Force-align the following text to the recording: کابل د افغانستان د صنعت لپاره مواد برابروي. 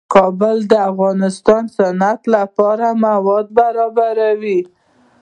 کابل 0.13 0.57
د 0.71 0.73
افغانستان 0.91 1.61
د 1.67 1.71
صنعت 1.77 2.21
لپاره 2.35 2.87
مواد 3.05 3.45
برابروي. 3.59 4.59